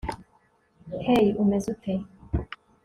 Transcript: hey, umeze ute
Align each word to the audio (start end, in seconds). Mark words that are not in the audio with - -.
hey, 1.03 1.25
umeze 1.41 1.67
ute 1.73 1.93